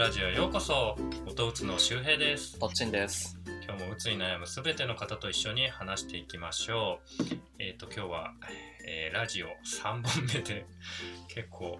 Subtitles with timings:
[0.00, 0.96] ラジオへようこそ。
[1.26, 2.58] 音うつの周平です。
[2.58, 3.38] とっちんです。
[3.62, 7.24] 今日もうつに悩むすべての方と一緒に話していきましょう。
[7.58, 8.32] えっ、と今日は、
[8.88, 10.64] えーラジオ3本目で
[11.28, 11.78] 結構、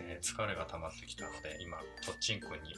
[0.00, 2.74] えー疲れが溜まってきたので今とっちんくんに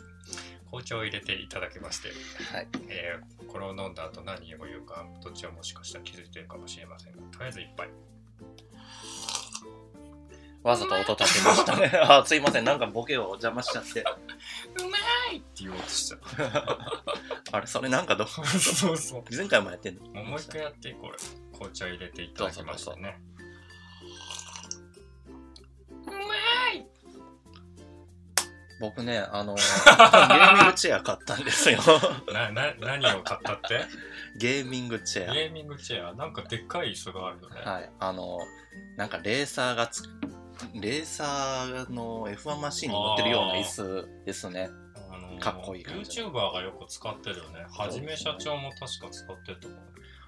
[0.67, 2.09] 紅茶を入れていただきまして、
[2.55, 2.69] はい。
[2.91, 7.89] えーこれを飲んだ後何を言うかどっちはもしかしたら気づいてるかもしれませんがとりあえず一杯
[10.63, 11.91] わざと音立てましたね。
[12.09, 12.65] あ、すいません。
[12.65, 14.01] なんかボケを邪魔しちゃって。
[14.01, 14.05] う
[14.89, 14.99] ま
[15.33, 16.21] いって言おうとしちゃっ
[16.53, 16.93] た
[17.57, 18.43] あれ、それなんかど、そ
[18.93, 20.23] うそう前回もやってんの？
[20.25, 21.17] もう一回やってこれ
[21.53, 23.19] 紅茶入れていただきましてね
[26.07, 26.15] うま
[26.75, 26.87] い
[28.81, 31.79] 僕ね、あの、 ゲーミングチェア買ったんですよ。
[32.33, 33.85] なな何を買ったって？
[34.39, 37.71] ゲーミングチェゲーミングチェアなんかでっかい椅子があるよね、ア。
[37.75, 37.91] はい。
[38.01, 38.39] あの、
[38.97, 40.03] なんかレーサーがつ、
[40.75, 44.71] レーサーの F1 マシンに乗ってるような椅子ですね。
[45.11, 46.21] あのかっこいい感じ。
[46.23, 47.67] YouTuber がよく使ってるよね。
[47.71, 49.81] はじめ社長も確か使ってると思う。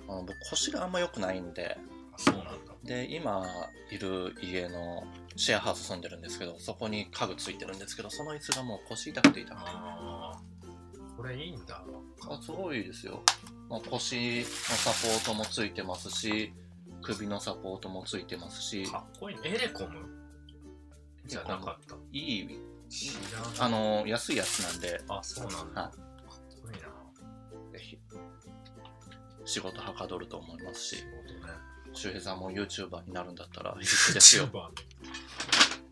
[0.08, 1.78] あの僕腰があんま良くないんで、
[2.12, 2.52] あそうなんだ。
[2.82, 3.46] で、今
[3.90, 5.04] いる家の
[5.36, 9.70] シェアハウス住んでるんですけど、そこに家具ついてるんですけど、その椅子がもう腰痛くて痛くて。
[11.16, 11.82] これいいんだ。
[12.28, 13.22] あすごいですよ、
[13.68, 16.52] まあ、腰のサポートもついてますし
[17.02, 18.84] 首のサポートもついてますし。
[18.86, 19.36] かっこいい。
[19.36, 19.90] ねエレコム？
[21.26, 21.96] じゃなかった。
[22.12, 23.12] いい知
[23.58, 23.66] らん。
[23.66, 25.00] あの安いやつなんで。
[25.08, 25.98] あそうなんだ、はかっ
[26.62, 26.88] こいいな。
[27.72, 27.98] ぜひ。
[29.46, 30.96] 仕事はかどると思いますし。
[30.96, 31.52] 仕事ね。
[31.92, 34.46] 周平さんも YouTuber になるんだったら必須ですよ。
[34.46, 34.68] YouTuber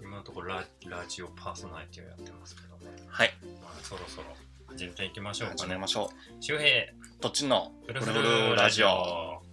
[0.02, 3.32] 今のところララジオパーソナリティをやってますけどね、はい。
[3.62, 4.26] まあ、そろそろ。
[4.66, 5.60] 始めていきましょうかね。
[5.62, 6.68] 始めましょ周平。
[6.68, 9.51] うどっちのフルフフルフルラジルラジオ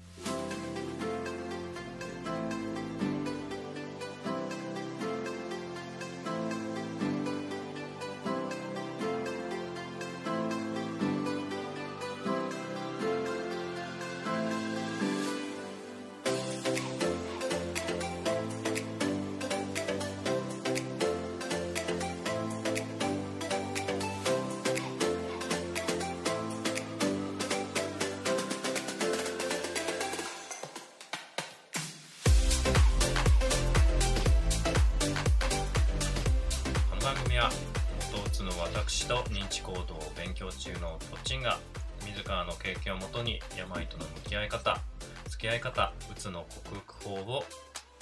[40.74, 41.58] 中のとっちが
[42.06, 44.80] 自らの経験をもとに病との向き合い方
[45.28, 47.44] 付き合い方うつの克服法を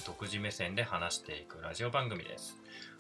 [0.05, 2.57] 独自目線で話していくラジオ番組です。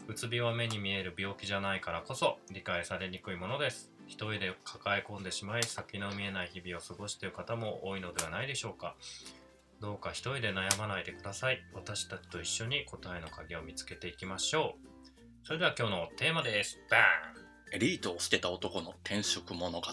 [0.07, 3.91] うつ病は目に見える病気じゃないからこそ理解されにくいものです。
[4.07, 8.95] 一人で抱え込んでしまい先の見えない日々を過ごしている方も多いのではないでしょうか。
[9.81, 11.61] どうか一人で悩まないでください。
[11.73, 15.45] 私たちと一緒に答えの鍵を見つけていきましょう。
[15.45, 16.79] それでは今日のテーマです。
[16.89, 19.87] バーンエリートを捨てた男の転職物語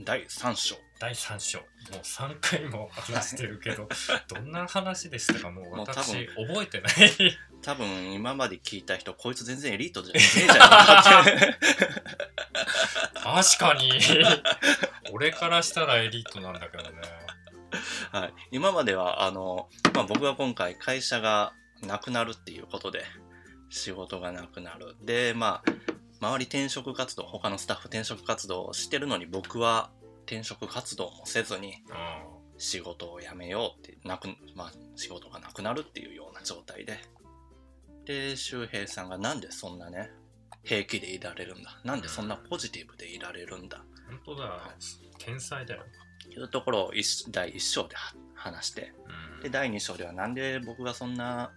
[0.00, 1.58] 第3章第3章。
[1.58, 1.64] も
[1.94, 3.88] う3回も話してるけど、
[4.28, 5.50] どんな話でしたか？
[5.50, 7.38] もうもう多私分覚えてない。
[7.62, 11.56] 多分今まで聞いた人こいつ全然エリートじゃねえじゃんか
[13.14, 13.92] 確かに。
[15.12, 16.90] 俺からしたらエリートなんだけどね。
[18.12, 23.04] はい、今まではあの、まあ、僕が今回会社がなくなるっていうことで
[23.68, 25.70] 仕事がなくなるでまあ
[26.20, 29.90] 周り転職活動他のスタッフ転職活動をしてるのに僕は
[30.26, 31.72] 転職活動もせずにう
[32.58, 36.98] 仕事を辞めようってなく、まあ、仕事がなくなるっていうような状態で。
[38.04, 40.10] で周平さんがなんでそんなね
[40.62, 41.80] 平気でいられるんだ？
[41.84, 43.78] なんでそんなポジティブでいられるんだ？
[43.78, 43.80] ん。
[44.24, 44.76] 本当だ。
[45.18, 45.82] 天才だよ。
[46.22, 48.92] というところを一第1章では話して。
[49.36, 49.42] うん。
[49.42, 51.50] で第2章ではなんで僕がそんな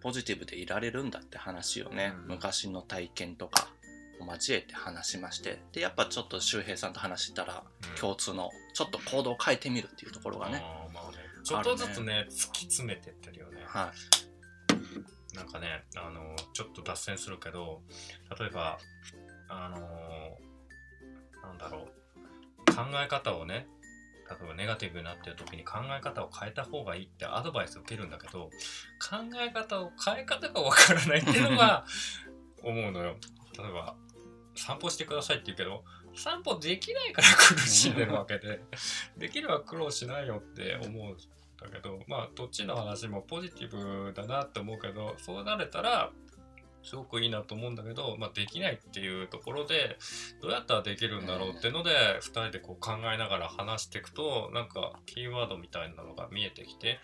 [0.00, 2.28] ポジティブでいられるんだって話をね、うん。
[2.34, 3.77] 昔の体験とかを
[4.26, 7.62] 交えて話しましてでやっぱちょっと周平さんと話したら
[7.94, 13.62] うん共通のちょっと行動を変えてみるっていうところがね、あーまあねちょっとずつね、突き詰めてってるよね。
[13.64, 14.18] はい
[15.34, 17.80] なんかね、あのちょっと脱線するけど、
[18.38, 18.78] 例えば、
[19.48, 19.78] あの
[21.42, 21.86] なんだろ
[22.16, 23.68] う、考え方をね、
[24.28, 28.50] 例えばネガティブになってる時に考え方を変えた方がいいってアドバイスを受けるんだけど、
[29.00, 31.86] 考え方を変え方がわからないっていうのが
[32.62, 33.16] 思うのよ。
[33.56, 33.96] 例えば、
[34.58, 35.84] 散歩してくださいって言うけど、
[36.14, 38.60] 散歩できないから苦しんでるわけで、
[39.16, 41.16] できれば苦労しないよって思うん
[41.60, 46.10] だけど、まあ、どっちの話もポジティブだなって思うけど、そうなれたら、
[46.82, 49.98] すごくいいなと思うんだけど、まあ、できないっていうところで
[50.40, 51.90] どうやったらできるんだろうっていうので、
[52.22, 57.00] 2人でこう考えながら話していくとなんかキーワードみたいなのが見えてきて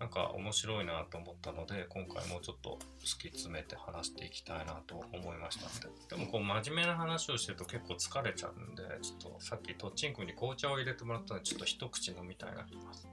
[0.00, 5.68] なんか面白いなと思ったので今回もうちょっと突き詰めて話していきたいなと思いました
[6.16, 6.18] で。
[6.24, 13.06] もこう真面目な話をしてると結構疲れちゃうんでちょっとさっきとっちんくんに紅茶を入れてもらったのでちょっと一口飲みたいなと思います。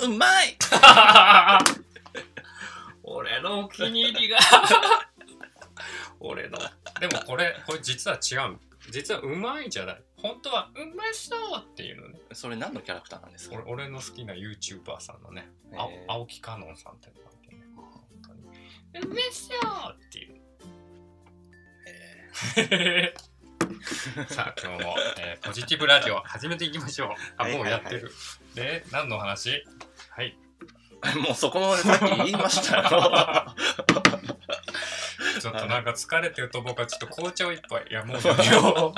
[0.00, 0.56] うまい！
[3.04, 4.38] 俺のお気に入りが。
[6.18, 6.58] 俺の。
[6.98, 8.58] でもこれこれ実は違う。
[8.90, 12.18] 実はうまいじゃない本当はうまそうっていうのね。
[12.32, 13.56] それ何のキャラクターなんですか？
[13.56, 17.54] 俺俺の好きな YouTuber さんのね、へー青青木かのんさんっていうのがいて。
[17.54, 17.86] ね本
[18.92, 19.54] 当にうまそ
[19.90, 20.40] うっていう。
[22.56, 23.14] え。
[24.28, 27.08] さあ今日も、えーポジティブラジオ始めていきましょう。
[27.36, 28.10] あはいもうやってる、
[28.54, 29.64] で何の話？
[30.10, 30.36] はい。
[31.02, 33.54] ー もうそこまでさっき言いましたよ。
[35.40, 38.94] ちょっとなんか疲れてると僕はちょっと紅茶を一杯いやもうやめよ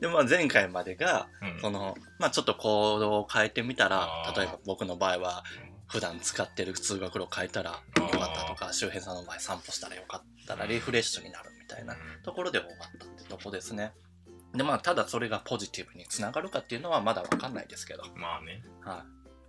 [0.00, 1.60] でまあ前回までがう、うん。
[1.60, 4.38] そのまあちょっと行動を変えてみたらあー。
[4.38, 5.44] 例えば僕の場合は
[5.88, 13.92] 普段使ってる通学路変えたらよかったとか周辺さんの場合散歩したらよかったらリフレッシュになるみたいなところで終わったってとこですね。
[14.54, 18.02] でまあただそれがポジティブにつながるかっていうのはまだわかんないですけど。
[18.04, 18.62] うんまあね。
[18.80, 19.04] は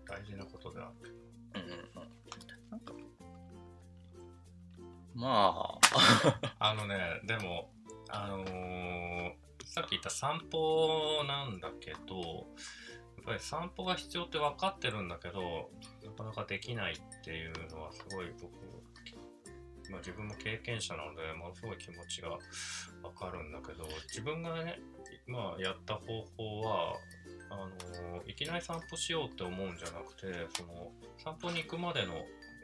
[0.08, 1.14] 大事なことであるい、
[1.56, 1.82] うんうんうん、
[2.70, 2.94] なんか
[5.16, 6.52] まあ。
[6.60, 7.72] あのねでも
[8.10, 9.34] あのー
[9.72, 15.70] さっき言った散歩なんだけどやっぱり散歩が必要って分かってるんだけど
[16.04, 18.52] なかなかできないっていうのはすごい僕、
[19.90, 22.32] まあ、自分も経験者なのでものすごい気持ちが
[23.02, 24.82] 分かるんだけど自分がね、
[25.26, 26.02] まあ、やった方
[26.36, 26.96] 法は
[27.50, 30.92] あのいきなり散歩しようって思うんじゃなくてその
[31.24, 32.16] 散歩に行くまでの、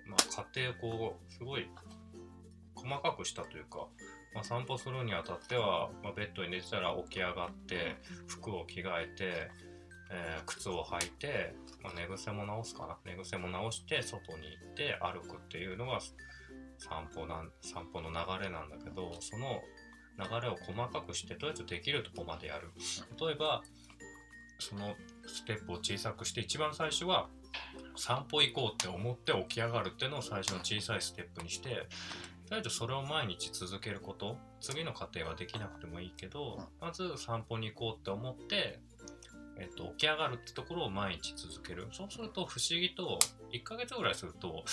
[0.07, 1.69] まあ、過程をこうすごい
[2.75, 3.88] 細かくしたというか、
[4.37, 7.97] まあ、散歩するにあたっては、まあ、ベッドに寝てたら起き上がって
[8.27, 9.49] 服を着替えて、
[10.11, 12.97] えー靴を履いて、まあ、寝癖も直すかな。
[13.03, 15.99] 寝癖も直して外に行って歩くっていうのが
[16.77, 19.59] 散歩なん散歩の流れなんだけどその
[20.19, 22.69] 流れを細かくしてとりあえずできるとこまでやる。
[23.19, 23.63] 例えば
[24.59, 24.93] その
[25.25, 27.27] ステップを小さくして一番最初は
[27.95, 31.87] 散歩行こうって思って起き上がるっていうのを最初の小さいステップにして
[32.47, 38.79] とりあえずそれを毎日続けること次の過程はできなくてもいいけど、まず散歩に行こうって思って、
[39.59, 43.19] えっと、起き上がるってところを毎日続けるそうすると不思議と
[43.53, 44.63] 1ヶ月ぐらいすると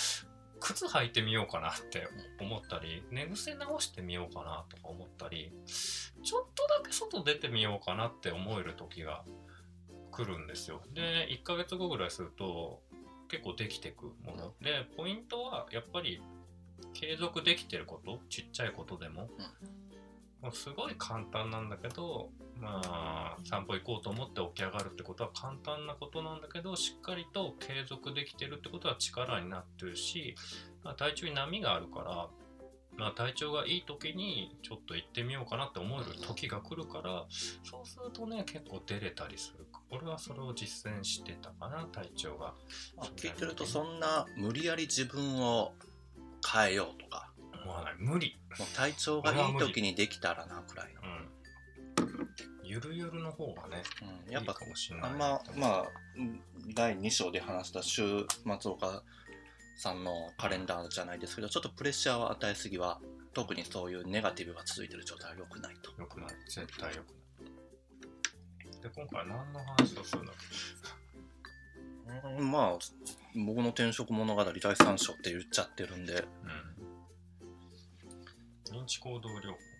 [0.59, 2.07] 靴履いてみようかなって
[2.39, 5.51] 思ったり寝癖直してみようかなとか思ったり
[6.23, 9.23] ちょっとだけ外出てみようかなって思える時が
[10.11, 12.81] 来るんですよで1ヶ月後ぐらいすると
[13.29, 16.21] 結構できてくものでポイントはやっぱり
[16.93, 18.19] 継続できてること？
[18.29, 19.29] ちっちゃいことでも、
[20.41, 22.29] まあすごい簡単なんだけど
[22.59, 30.35] まあ散歩行こうと思って起き上がるってことは簡単なことなんだけどしっかりと継続できてるってことは力になってるし、
[30.83, 32.27] まあ、体調に波があるから、
[32.97, 37.25] まあ、体調がいい時にちょっと行ってみようかなって思える時が来るから
[37.63, 42.53] そうするとね結構出れたりする俺はそれを実践してたかな体調が。
[42.97, 45.73] まあ聞いてるとそんな無理やり自分を
[46.45, 47.31] 変えようとか。
[47.63, 47.95] 思わない。
[47.97, 48.37] 無理。
[48.59, 51.35] もう体調がいい時にできたらなくらいの、うん。
[52.63, 53.83] ゆるゆるの方がね
[54.27, 55.83] うん、やっぱいいかもしれないあんままあ
[56.17, 56.41] うん
[56.73, 59.03] 第2章で話した週松岡
[59.77, 62.99] さんのカレンダーじゃないですけどちょっとプレッシャーを与えすぎは
[63.33, 65.91] 特にそういうネガティブが続いてる状態は良くないと。
[66.01, 66.29] よくない。
[66.47, 67.49] 絶対よくな
[68.79, 68.81] い。
[68.81, 71.04] で今回何の話をするんだっうん
[72.39, 72.79] まあ
[73.35, 76.13] 僕の転職物語第3章って言っちゃってるんで。
[76.13, 76.21] け
[78.73, 78.81] うん。
[78.81, 79.75] 認知行動療法。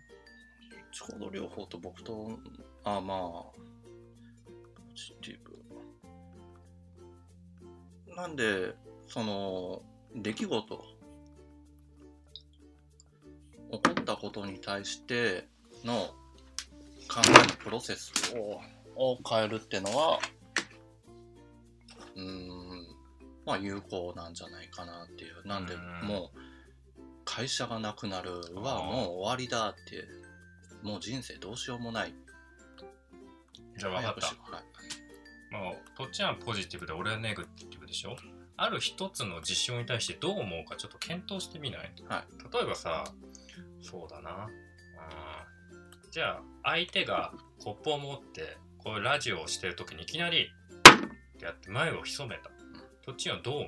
[0.95, 2.39] ちょうど両方と僕と
[2.85, 3.53] あまあポ
[4.95, 5.37] ジティ
[8.07, 8.73] ブなんで
[9.09, 9.81] その
[10.15, 10.85] 出来事
[13.71, 15.49] 起こったことに対して
[15.83, 15.95] の
[17.09, 18.61] 考えるプロセスを
[18.95, 20.19] を変えるってのは
[22.15, 22.87] うーん。
[23.45, 25.47] まあ有効なんじゃないかなっていう。
[25.47, 26.39] なんでうんもう
[27.25, 30.05] 会社がなくなるはもう終わりだって
[30.81, 32.13] もう人生どうしようもない。
[33.77, 34.27] じゃあ分かった。
[34.27, 34.35] はい
[35.51, 38.15] まあとっちはポジティブで俺はネガティブでしょ？
[38.57, 43.03] ある一つの事象に対してどう思うかちょっと検討してみない、は例えばさ
[43.81, 44.47] そうだな。
[46.09, 50.49] じゃあ相手がコップを持ってこういうラジオをしてる時にいきなり
[51.35, 52.49] ってやって前を潜めた。
[53.05, 53.67] とっちはどう思う？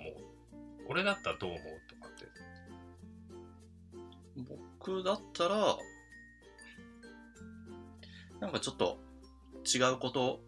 [0.89, 1.61] 俺だったらどう思う？
[1.89, 2.25] とかって。
[4.79, 5.77] 僕だったら
[8.39, 8.99] なんかちょっと
[9.65, 10.39] 違うこと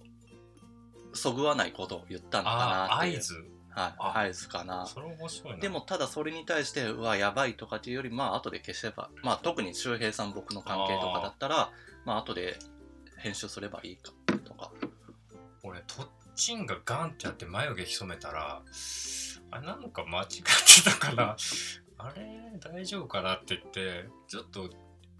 [1.14, 3.18] そぐわないことを言ったのかなっていう。
[3.18, 3.34] 合図。
[3.72, 4.20] はい、あ。
[4.28, 4.86] 合図かな。
[4.86, 5.60] それ面白いな。
[5.60, 11.72] でも、ただそれに対して、うわ、やばいとかっていうより、まあ、後で消せば、まあ、特に周平さん僕の関係とかだったら、
[12.06, 12.60] まあ、後で
[13.18, 14.12] 編集すればいいか、
[14.46, 14.72] とか。
[15.64, 16.08] 俺、トッ
[16.40, 18.64] チンがガンってやって眉毛潜めたら、
[19.52, 21.36] あれなんか間違ってたかな
[21.98, 22.58] あれ？
[22.60, 24.70] 大丈夫かなって言って、ちょっと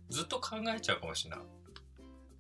[0.10, 1.40] ずっと考えちゃうかもしれない。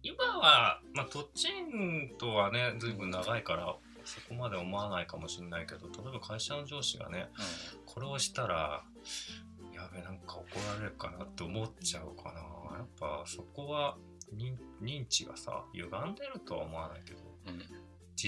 [0.01, 7.29] 今は、まあ、トッチンとはね、ずいぶん長いから、そこまで思わないかもしれないけど、例えば会社の上司がね、
[7.85, 8.83] これをしたら、
[9.73, 12.77] やべ、なんか怒られるかなって思っちゃうかな。
[12.77, 13.97] やっぱそこは
[14.33, 17.61] 認認知がさ、歪んでるとは思わないけど、うん。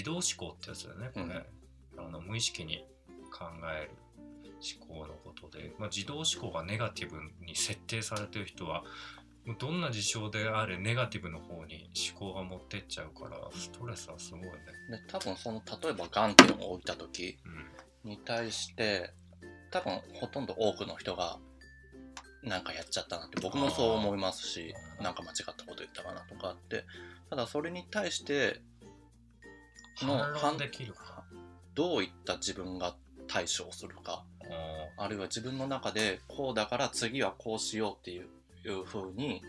[0.00, 0.02] ん。
[0.02, 1.46] 自動思考ってやつだよね、これ。
[1.98, 2.86] あの無意識に
[3.30, 3.44] 考
[3.78, 3.90] える
[4.62, 8.84] 思考のことで、まあ、自動思考がネガティブに設定されてる人は、
[9.58, 14.48] どんな事象であれネガティブの方に思考が持ってっちゃうから、ストレスはすごいね。
[14.88, 17.38] で、多分その、例えば、眼点を置いたとき
[18.04, 18.10] うん。
[18.10, 19.12] に対して、
[19.72, 21.38] 多分、ほとんど多くの人が、
[22.44, 26.84] なんかやっちゃったなって、僕もそう思いますし、なんか間違ったこと言ったかなとかあって、
[27.28, 28.62] ただそれに対して、
[30.02, 31.24] の反論できるか。
[31.74, 32.94] どういった自分が
[33.28, 34.24] 対処をするか、
[34.98, 38.28] あるいは自分の中でこうだから次はこうしようっていう
[38.64, 39.42] いう風に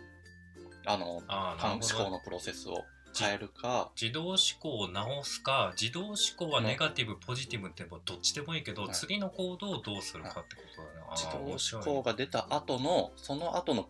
[0.85, 2.83] あのあ思考のプロセスを
[3.17, 8.91] 変えるか、自動思考を直すか自動思考はネガティブ、ポジティブってもどっちでもいいけど、はい。
[8.93, 11.05] 次の行動をどうするかってことだね。
[11.09, 13.89] あ自ー面白い動思考が出た後のその後の思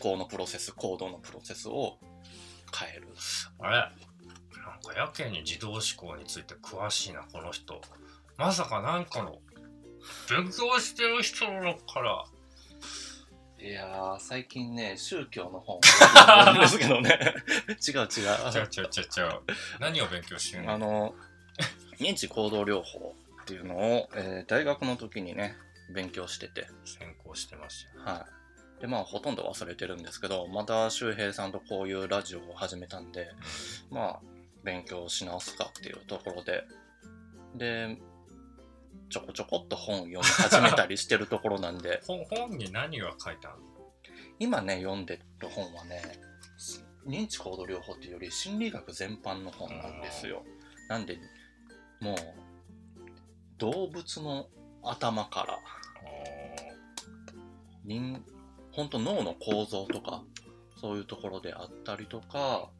[0.00, 1.98] 考のプロセス行動のプロセスを
[2.72, 3.08] 変える。
[3.58, 3.90] あれ？
[4.84, 7.80] かやけに自動思考について詳しいな、この人。
[8.36, 9.38] まさかなんかの
[10.28, 12.24] 勉強してる人なのから。
[13.60, 17.18] いやー最近ね宗教の本を読んでるんですけどね
[17.68, 19.40] 違う違う違う違う違う違う。
[19.80, 20.74] 何を勉強してるの？
[20.74, 21.14] あの
[21.98, 25.56] 認知行動療法っていうのを、えー大学の時にね
[25.94, 28.18] 勉強してて専攻してましたよ。
[28.18, 28.26] は
[28.78, 28.80] い。
[28.82, 33.28] で、まあ、ほとんど忘れてるんですけど、また周平さんとこういうラジオを始めたんで、
[33.90, 34.20] まあ、
[34.64, 36.64] 勉強し直すかっていうところで、
[37.56, 37.98] で、
[39.10, 43.64] ちょこちょこっと本を読み始めたりしてるところなんで、 本本に何が書いてあるの？
[44.38, 46.02] 今ね、読んでる本はね、
[47.06, 50.42] 認知行動療法っていうより心理学全般の本なんですよ。
[50.88, 51.18] なんで、
[52.00, 52.16] もう、
[53.58, 54.48] 動物の
[54.82, 55.58] 頭から、
[57.84, 58.24] 人
[58.72, 60.24] 本当脳の構造とか
[60.80, 62.70] そういうところであったりとか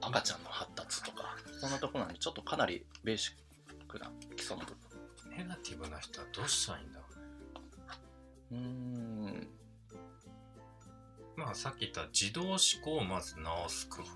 [0.00, 3.34] 赤ちゃんの発達とかそんなところなんでちょっとかなりベーシッ
[3.86, 7.20] クな基礎の部分ネガティブな人はどうしたらいいんだろうね。
[8.52, 9.48] うーん
[11.36, 14.06] まあさっき言った自動思考をまず直す工夫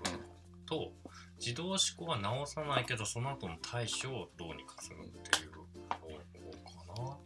[0.67, 0.91] と、
[1.39, 7.17] 自動思考は直さないけどその後の対処をどうにかするっていう方法か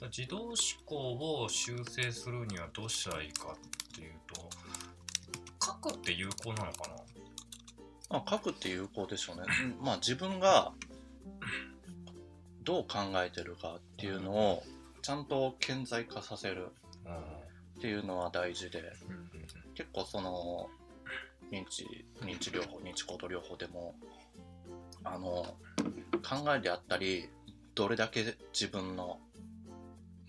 [0.00, 0.08] な。
[0.08, 3.56] 自動思考を修正するにはどうしたらいいかっ
[3.94, 4.48] ていうと
[5.64, 6.94] 書くって有効なのかな？
[6.94, 7.02] ま
[8.08, 9.42] あ書くって有効でしょうね。
[9.80, 10.72] うんまあ自分が
[12.62, 14.62] どう考えてるかっていうのを
[15.02, 16.68] ちゃんと顕在化させる
[17.78, 18.82] っていうのは大事で
[19.74, 20.68] 結構その
[21.52, 21.86] 認知
[22.22, 23.94] 認知療法認知行動療法でも
[25.04, 25.46] あの
[26.22, 27.28] 考えであったり
[27.76, 29.20] どれだけ自分の、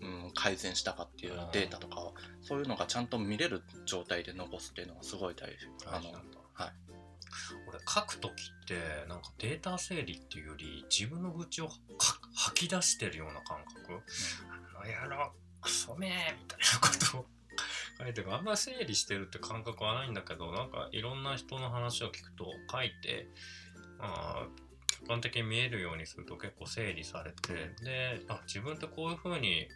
[0.02, 5.68] うん、改善したかっていうデータとかをそういうのがちゃんと見れる状態で残すっていうのはすごい大事。
[5.88, 6.12] あの
[6.54, 6.97] はい
[7.68, 11.74] 俺書く時ってなんかデータ整理っていうより自分の愚痴をか
[12.36, 14.02] 吐き出してるような感覚、
[14.50, 17.26] あの野郎クソめーみたいなことを
[18.00, 18.34] 書いてる。
[18.34, 23.28] あんまり整理してるって感覚はないんだけどなんかいろんな人の話を聞くと書いて
[23.98, 24.48] まあ
[24.88, 27.54] 客観的に見えるようにすると結構整理されて
[27.84, 29.68] であ自分ってこういうふうに、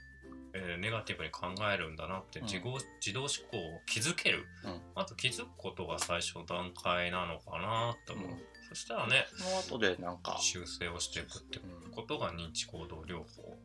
[0.53, 4.81] えーネガティブに考えるんだなって自動,、自動思考を気づける、うん。
[4.95, 8.37] あと気づくことが最初の段階なのかなと思う、うん。
[8.69, 13.57] そしたらねその後でなんか、修正をしていくってうんことが認知行動療法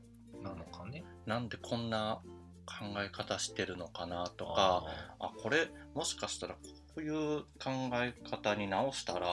[0.42, 1.04] なのかね。
[1.26, 2.20] なんでこんな
[2.66, 4.84] 考え方してるのかなとか
[5.20, 6.60] ああこれもしかしたらこ
[6.96, 9.28] ういう考え方に直したら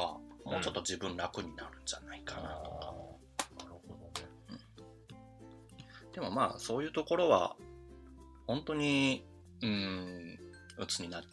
[0.46, 2.94] もうちょっと自分楽になるんじゃないーかなとか、
[6.14, 7.56] でもまあそういうところは
[8.48, 9.26] 本当に
[9.62, 10.40] うん
[10.78, 11.24] 鬱になっ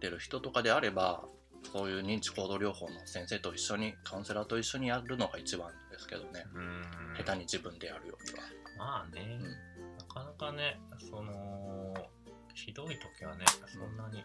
[0.00, 1.24] てる人とかであれば
[1.72, 6.44] そういう認知行動療法の先生と一緒にカウンセラーと一緒にやるのが一番ですけどね、
[7.16, 8.44] 下手に自分でやるよりは。
[8.76, 9.96] まあね、うん。
[9.96, 10.78] なかなかね、
[11.10, 11.94] その、
[12.54, 14.24] ひどい時はね、そんなに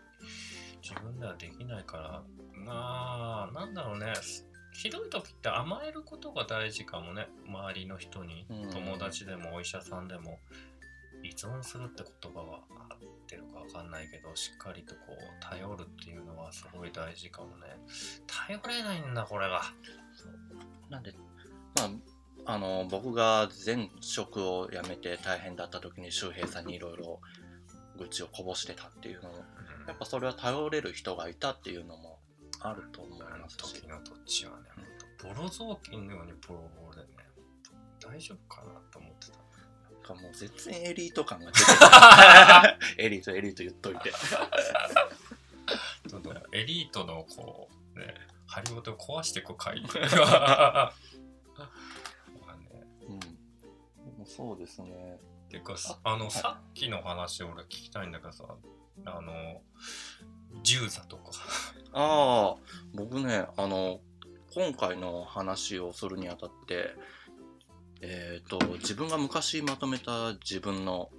[0.82, 2.24] 自分ではできないから、
[2.65, 4.13] まあ、なんだろうね、
[4.74, 7.28] ひどい時って甘えることが大事かもね。
[7.48, 8.70] 周りの人にうん。
[8.70, 10.40] 友達でもお医者さんでも。
[11.24, 12.60] 依存するって言葉は
[12.90, 12.98] 合っ
[13.28, 17.68] てるか分かんないけどしっかりとこう頼るっていうのはすごい大事かもね。
[18.48, 19.62] 頼れないんだこれが。
[20.90, 21.14] なんで、
[21.76, 21.84] ま
[22.46, 27.20] あ、あの、僕が前職を辞めて大変だった時に周平さんにいろいろ
[27.98, 29.36] 愚痴をこぼしてたっていうのも、
[29.88, 32.09] やっぱそれは頼れる人がいたっていうのも
[32.62, 33.88] あると思いますし時。
[33.88, 34.70] のどっちはね、
[35.24, 37.08] ボロ雑巾のようにボロボロでね、
[38.00, 39.38] 大丈夫かなと思ってた。
[39.38, 41.68] なんかもう全然エリート感が出てる。
[43.06, 44.12] エリート、エリート言っといて。
[46.51, 48.16] エリートのこう、ね、
[48.48, 50.94] ハリボテを壊していく回まあ
[52.58, 53.20] ねうん。
[53.20, 53.28] で
[54.18, 55.20] もそうですね。
[55.50, 58.46] ていうかさあの、さっきの話俺聞きたいんだけどさ
[59.06, 59.62] あの
[60.63, 61.32] 銃座とか
[61.93, 62.62] ああ、
[62.93, 64.00] 僕ね、あの、
[64.53, 66.96] 今回の話をするにあたって、
[68.01, 71.10] えっ、と、自分が昔まとめた自分の、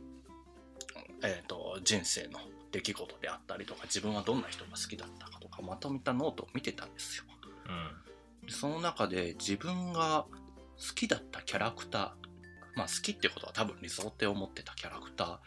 [1.22, 2.40] えっ、と、人生の
[2.72, 7.24] 出来事であったりとか、自分はどんな人が好きだったかとか、まとめたノートを見てたんですよ。
[7.68, 7.72] う
[8.06, 10.24] んでその中で自分が
[10.76, 12.10] 好きだったキャラクター、
[12.74, 15.40] まあ好きってことは多分理想って思ってたキャラクタ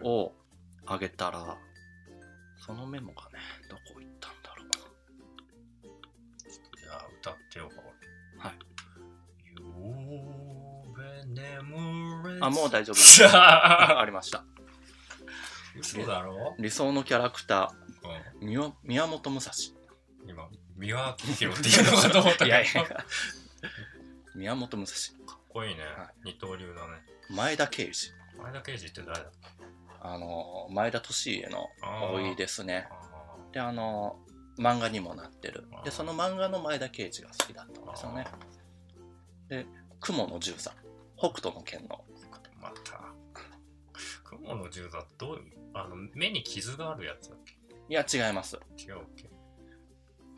[0.00, 0.34] んーを
[0.86, 1.56] あげたら、
[2.66, 3.38] そのメモがね、
[3.70, 4.41] どこ行ったんだろう。
[4.41, 7.70] じゃあ歌ってよ
[8.38, 8.52] はい。
[12.40, 13.24] あ、もう大丈夫です。
[13.26, 14.44] あ ありました。
[15.78, 17.72] 嘘だろ、理想のキャラクタ
[18.40, 19.52] うん、ー、宮宮本武蔵。
[20.26, 23.04] 今三輪明宏っていうのかと思ったけどいやいや
[24.34, 24.96] 宮本武蔵。
[25.26, 28.12] かっこいいね、は二刀流だね前田慶次。
[28.36, 29.30] 前田慶次って誰だ？
[30.04, 31.04] あの、前田利
[31.40, 31.68] 家の
[32.12, 32.88] 多いですね。
[32.90, 34.18] あで、あの、
[34.58, 35.66] 漫画にもなってる。
[35.84, 38.26] で、その漫画の前田慶次が好きだったんーですよね。
[39.48, 39.66] で、
[40.00, 40.72] 雲の十座。
[41.16, 42.04] 北斗の剣の。
[42.60, 43.00] また
[44.24, 45.42] 雲の銃座どういう
[45.74, 47.38] あの目に傷があるやつだっ
[47.88, 48.58] いや、違います。
[48.76, 49.30] け違うっけ？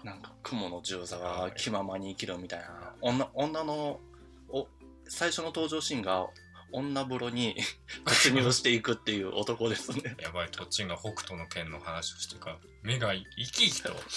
[0.03, 2.95] なんか、雲の十座が気ままに生きるみたいな。
[3.01, 4.01] 女、女の、
[4.49, 4.67] お、
[5.09, 6.27] 最初の登場シーンが、
[6.75, 7.57] 女風呂に
[8.05, 10.17] 突入していくっていう男ですね。
[10.21, 14.11] やばい、土地が北斗の剣の話をしてから、目が生き生きと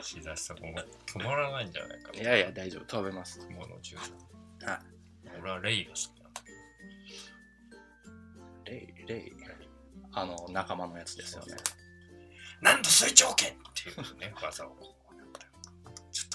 [0.00, 0.74] しだしたらもう
[1.18, 2.20] 止まらないんじゃないかな。
[2.20, 2.84] いやいや、大丈夫。
[2.84, 3.40] 飛べます。
[3.40, 3.96] 雲の銃
[4.60, 4.70] 座。
[4.70, 4.80] はい。
[5.40, 6.30] 俺はレイが好きな
[8.64, 9.32] レイ、レイ？
[10.12, 11.56] あの、仲間のやつですよね。
[11.56, 11.62] ど。
[12.60, 14.93] なんと水長剣っていうね、技をこ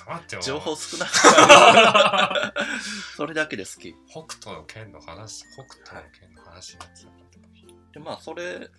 [0.10, 0.42] ちょってよ。
[0.42, 1.06] 情報少な
[3.16, 3.96] それだけで好き。
[4.08, 6.90] 北斗の剣の話、北斗の剣の話になっ。
[7.92, 8.70] で、まあ、それ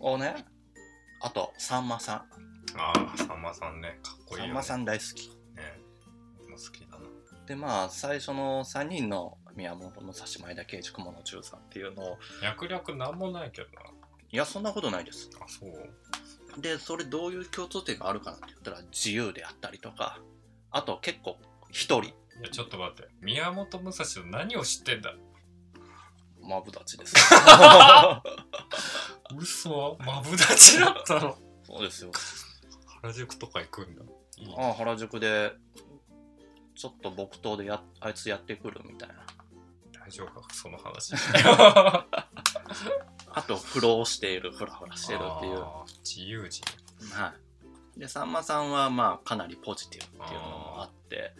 [0.00, 0.44] をね、
[1.20, 2.16] あと、さんまさん。
[2.78, 4.48] ああ、さんまさんね、かっこいいよ、ね。
[4.48, 5.28] さんまさん大好き。
[5.54, 5.80] ね。
[6.38, 7.06] 僕も好きだな。
[7.46, 13.82] で、まあ、最初の3人の宮本武蔵前田慶次雲の十さんっていうのを、脈略なんもないけどな。
[14.30, 15.30] いや、そんなことないです。
[15.40, 16.60] あ、そう。
[16.60, 20.20] で、それどういう共通点があるかなって言ったら、自由であったりとか、
[20.72, 21.38] あと結構、
[21.70, 23.08] 一人、いや、ちょっと待って。
[23.20, 25.14] 宮本武蔵の何を知ってんだ？
[26.40, 27.14] マブダチです。
[29.38, 29.96] 嘘？
[30.00, 31.36] マブダチだったの？
[31.64, 32.10] そうですよ。
[33.02, 34.02] 原宿とか行くんだ。
[34.38, 35.52] いいねああ、原宿で、
[36.74, 39.14] ちょっと木刀でや、あいつやってくるみたいな。
[40.04, 40.48] 大丈夫か？
[40.52, 41.14] その話。
[43.34, 45.58] あと、苦労している、フラフラしてるっていう。
[45.60, 46.64] あー自由人。
[47.14, 47.32] はい。
[47.96, 51.32] で、さんまさんは、まあ、かなりポジティブっていうのもあって、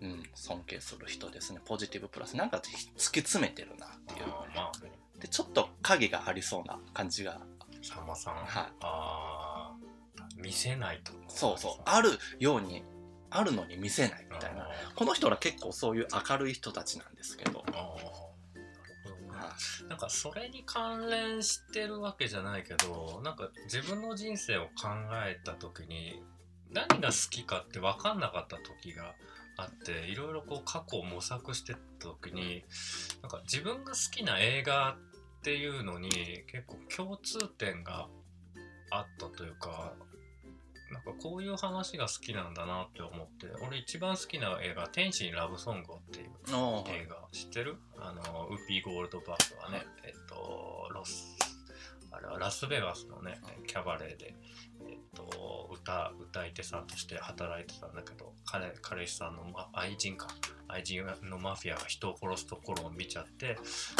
[0.00, 1.60] うん、尊敬する人ですね。
[1.64, 4.26] ポジティブプラス、なんか突き詰めてるなっていう。
[4.54, 4.92] まあね。
[5.18, 7.40] で、ちょっと影がありそうな感じが、
[7.82, 8.34] さんまさん？
[8.34, 8.44] はい
[8.80, 9.74] ああ。
[10.36, 11.12] 見せないと。
[11.28, 12.82] そうそう、あるように、
[13.30, 14.62] あるのに見せないみたいな。
[14.62, 17.64] あこの人ら結構そういう明るい人たちなんですけど。
[19.88, 19.96] な。
[19.96, 24.88] んかそれに関連してるわけじゃないけどなんか自分の人生を考
[25.26, 26.22] えた時に
[26.70, 29.14] 何が好きかって分かんなかった時が
[29.56, 32.64] あっていろいろこう過去を模索してった時に
[33.22, 34.96] なんか自分が好きな映画
[35.40, 36.10] っていうのに
[36.50, 38.08] 結構共通点が
[38.90, 39.92] あったというか
[40.94, 46.30] なんかこういう話が好きなんだなって思って俺一番好きな映画「天使にラブソングを」っていう
[46.88, 47.76] 映画知ってる？
[47.98, 51.33] あのウッピー・ゴールドバーグはね、えっとロス
[52.16, 54.34] あれはラスベガスのねキャバレーで、
[54.88, 60.28] えっと、歌歌い手さんとして働いてたんだけど彼彼氏さんの、ま、愛人か。
[60.66, 63.56] 愛人のマフィアが人を殺すところを見ちゃって、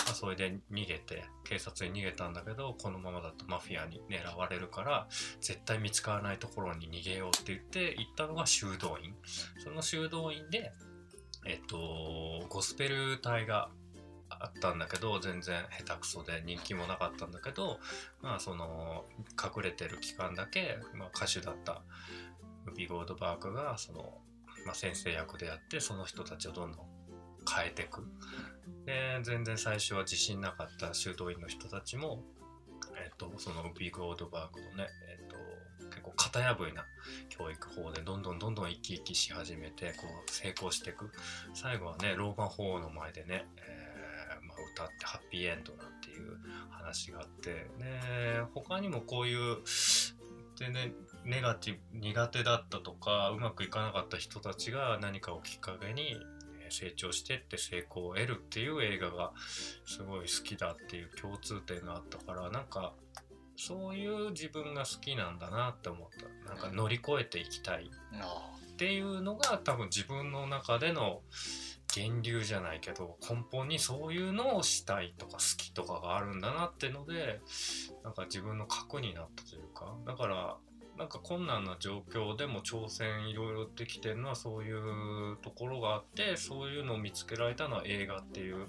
[0.06, 5.06] まあ、それで逃げて警察に逃げたんだけどこのままだとマフィアに狙われるから
[5.40, 9.14] 絶対見つからないところに逃げようって言って行ったのが修道院。
[9.62, 10.72] その修道院で
[11.46, 13.68] えっとゴスペル隊が
[14.44, 17.78] あったんだけど全然下手くそで人気もなかったんだけど
[18.22, 19.04] まあその
[19.42, 21.82] 隠れてる期間だけ、まあ、歌手だった
[22.66, 24.18] ウビ・ゴードバーグがその、
[24.66, 26.86] まあ、先生役でやってその人たちをどんどん
[27.48, 28.02] 変えていく。
[28.86, 32.22] で全然最初は自信なかった修道院の人たちも、
[32.96, 35.36] えっとそのウビ・ゴードバーグのね、えっと
[35.90, 36.84] 結構型破りな
[37.28, 41.10] 教育法でどんどんどんどん生き生きし始めてこう成功していく。
[41.54, 43.83] 最後はねローマ法王の前でね、えー
[44.76, 46.38] まあ、歌ってハッピーエンドなんていう
[46.70, 49.58] 話があってで他にもこういう
[50.56, 56.16] 全然ネガティブ苦手だったとかうまくいかなかった人たちが何かをきっかけに
[56.60, 59.32] えー成長してって成功を得るっていう映画が
[59.86, 62.94] すごい好きだっていう共通点があったからなんか
[63.56, 66.50] そういう自分が好きなんだなって思った。
[66.50, 71.20] なんか乗り越えていきたいあっていうのが多分自分の中での
[71.96, 77.40] 源流じゃないけど根本にそういうのをしたいとか好きとかがあるんだなってので
[78.02, 79.94] なんか自分の核になったというか。
[80.06, 80.56] だから
[80.96, 88.66] なんか困難な状況でも挑戦いろいろできてるのはそういうところがあってそういうのを見つけられたのは映画っていう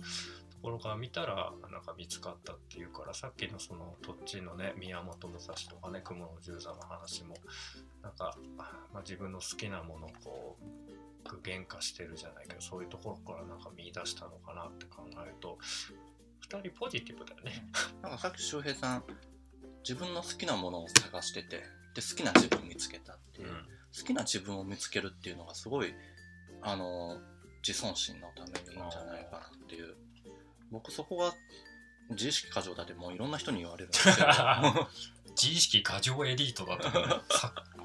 [0.50, 7.36] ところから見たらなんか見つかったっていうからさっきのそのどっちのね宮本武蔵とかね雲の十座の話も
[8.02, 15.58] なんか、まあ、自分の好きなものをこう具現化してるじゃないけどそういうところからなんか見出したのかなって考えると
[16.50, 17.68] 2人ポジティブだよね。
[18.02, 19.04] なんかさっき周平さん
[19.82, 21.64] 自分の好きなものを探してて
[21.96, 23.48] で好きな自分を見つけたっていう、
[23.98, 25.94] 好きな自分を見つけるっていうのがすごい
[26.62, 27.18] あの
[27.66, 29.96] 自尊心のためにいいんじゃないかなっていう。
[30.72, 31.34] 僕そこが
[32.10, 34.28] 自意識過剰だってもういろんな人に言われるんですけど。
[35.36, 37.85] 自意識過剰エリートだと思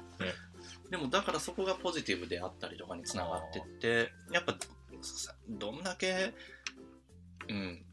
[0.91, 4.53] でもだからそこがポジティブであったりとかにつながってってやっぱ
[5.01, 6.33] さどんだけ
[7.49, 7.85] うん。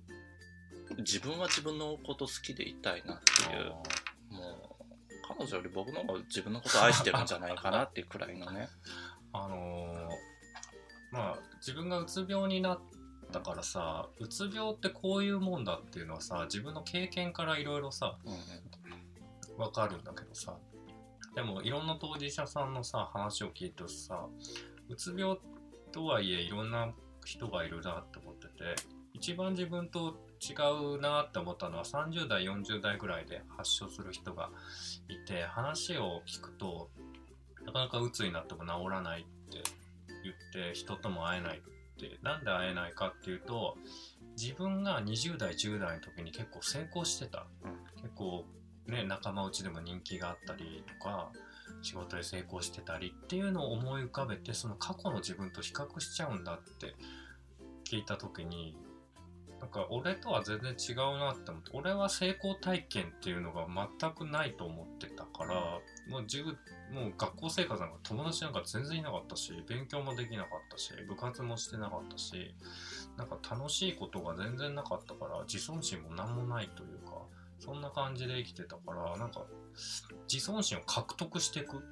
[0.99, 3.71] 自分は自分のこと好きでいたいなっていう。
[4.35, 4.79] もう
[5.29, 8.69] 彼女より僕の方が自分のことを愛してるんじゃないかなっていうくらいのね。
[9.33, 10.09] あのー
[11.13, 12.81] まあ自分がうつ病になっ
[13.33, 19.59] たからさうつ病ってこういうもんだっていうのはさ自分の経験からいろいろさうんうん。
[19.59, 20.57] わかるんだけどさ
[21.39, 24.27] でもいろんな当事者さんのさ話を聞いてさ
[24.89, 25.39] うつ病
[25.93, 26.91] とはいえいろんな
[27.25, 28.75] 人がいるなって思ってて
[29.13, 30.55] 一番自分と違
[30.97, 34.51] うなって思ったのは30代40代ぐらいで発症する人が
[35.09, 36.91] いて話を聞くと
[37.65, 39.63] なかなかうつになっても治らないって
[40.25, 41.61] 言って人とも会えないっ
[42.01, 43.77] てなんで会えないかっていうと
[44.37, 48.03] 自分が20代10代の時に結構成功してた、うん。
[48.03, 48.45] 結構
[48.89, 51.31] ね仲間内でも人気があったりとか
[51.83, 56.95] 仕事で成功してたりっていうのを思い浮かべてその過去の自分と比較しちゃうんだって
[57.85, 58.75] 聞いた時に
[59.61, 63.67] なんか俺とは全然違うなって思って俺は成功体験っていうのが
[64.01, 65.55] 全くないと思ってたから
[66.09, 66.57] もう自分
[66.93, 72.55] もう学校生活なんか友達なんか全然いなかったし勉強もできなかったし部活もしてなかったし
[73.17, 77.18] なんか楽しいことが全然なかったから自尊心も何もないというか
[77.59, 79.45] そんな感じで生きてたからなんか
[80.33, 81.83] 自尊心を獲得していく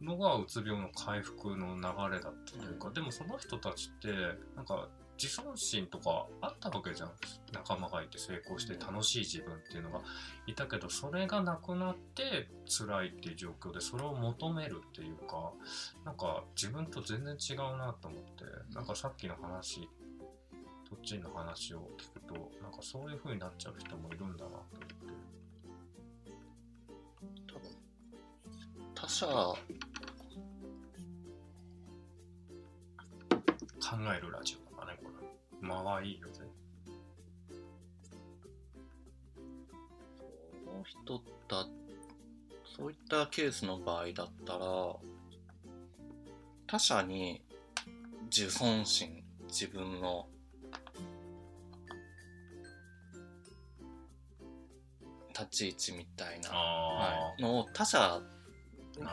[0.00, 4.08] のがうつ病の回復の流れだったというか、でもその人たちって
[4.54, 4.88] なんか
[5.20, 7.10] 自尊心とかあったわけじゃん。
[7.52, 10.00] 仲間がいて成功して楽しい自分っていうのが
[10.46, 15.52] いたけどそれがなくなって辛いっていう状況でそれを求めるっていうか
[16.04, 19.88] なんか自分と全然違うなと思ってなんかさっきの話
[20.96, 25.16] どっちの話を聞くとなんかそういう風になっちゃう人もいるんだなと思って。
[27.46, 27.70] 多分
[28.94, 29.56] 他者考
[34.16, 35.68] えるラジオだからねこれ。
[35.68, 36.40] 間はいいよぜ
[40.64, 41.66] その人だ
[42.76, 44.96] そういったケースの場合だったら
[46.66, 47.42] 他者に
[48.24, 50.26] 自尊心自分の
[55.56, 58.20] 立ち位置みたいな、あはい、のを他者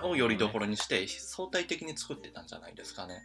[0.04, 3.22] をよりどころにして相対的に作ってたんじゃないですかね。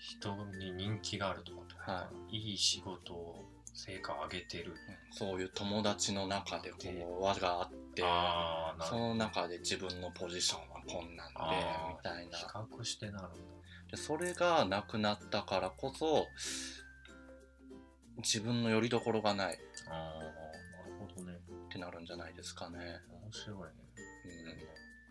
[0.00, 2.52] 人に人気があるとかとか、、はい。
[2.54, 3.44] い仕事を
[3.74, 4.74] 成果を上げてる。
[5.10, 8.02] そういう友達の中でこでう輪があって
[8.88, 11.40] その中で自分のポジションはこんなんで
[11.88, 12.38] みたいな。
[12.38, 12.44] 比
[12.78, 13.28] 較してなる
[13.90, 16.26] でそれがなくなったからこそ
[18.18, 19.54] 自分の拠り所がない。
[19.54, 20.41] っああなるほ
[21.72, 22.78] どねてなるんじゃないですかね。
[23.24, 23.66] 面白いね。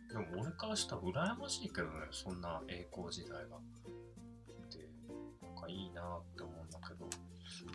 [0.10, 0.32] うん。
[0.32, 3.58] でも俺からしたら羨ましいけどねそんな栄光時代が。
[4.70, 4.90] で
[5.42, 7.06] なんかいいなって思うんだけど。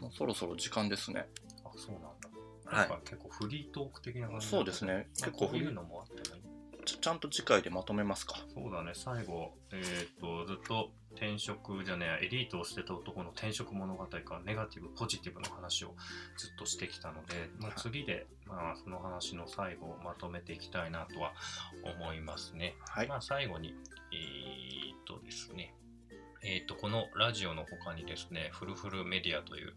[0.01, 1.29] もうそろそろ時間ですね。
[1.65, 2.79] あそうなんだ。
[2.79, 2.89] はい。
[2.89, 5.09] なんか結構フリートーク的な感じそうですね。
[5.15, 6.43] 結構結構こういうのもあってもいい
[6.87, 8.37] ちゃちゃんと次回でまとめますか。
[8.55, 15.95] そうだね、最後、えっ、と、ずっと転職じゃねえ、エリートを捨てた男の転職物語からネガティブ、ポジティブの話を
[16.37, 21.33] ずっとしてきたので、まあ、次で、まあ、その話の最後をまとめていきたいなとは
[21.83, 22.75] 思いますね。
[22.89, 23.09] はい。
[23.09, 23.75] まあ、最後に、
[24.13, 25.75] えっ、とですね、
[26.43, 29.75] えっ、と、このラジオの他にですね、フルフルメディアという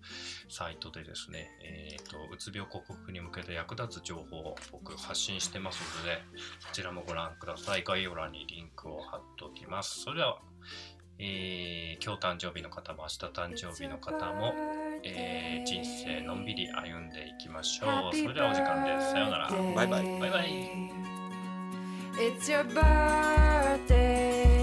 [0.49, 6.21] サイトでですね、えっ、と、うつ病克服に向けて役立つ情報を僕発信してますので、
[6.60, 7.84] そちらもご覧ください。
[7.84, 10.02] 概要欄にリンクを貼っておきます。
[10.02, 10.39] それでは、
[11.22, 14.54] えー今日誕生日の方も明日誕生日の方も、
[15.04, 18.16] えー人生のんびり歩んでいきましょう。
[18.16, 19.12] それではお時間です。
[19.12, 19.50] さようなら。
[19.50, 20.90] バイバイバイバイ。
[22.18, 24.59] It's your birthday